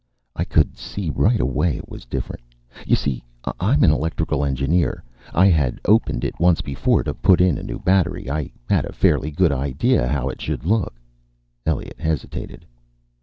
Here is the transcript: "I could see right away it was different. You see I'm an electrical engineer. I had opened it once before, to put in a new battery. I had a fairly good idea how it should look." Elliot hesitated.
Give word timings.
"I 0.35 0.45
could 0.45 0.79
see 0.79 1.11
right 1.11 1.39
away 1.39 1.77
it 1.77 1.87
was 1.87 2.05
different. 2.05 2.41
You 2.87 2.95
see 2.95 3.23
I'm 3.59 3.83
an 3.83 3.91
electrical 3.91 4.43
engineer. 4.43 5.03
I 5.31 5.45
had 5.45 5.79
opened 5.85 6.23
it 6.23 6.39
once 6.39 6.61
before, 6.61 7.03
to 7.03 7.13
put 7.13 7.39
in 7.39 7.59
a 7.59 7.63
new 7.63 7.77
battery. 7.77 8.27
I 8.27 8.49
had 8.67 8.85
a 8.85 8.93
fairly 8.93 9.29
good 9.29 9.51
idea 9.51 10.07
how 10.07 10.27
it 10.29 10.41
should 10.41 10.65
look." 10.65 10.95
Elliot 11.67 11.99
hesitated. 11.99 12.65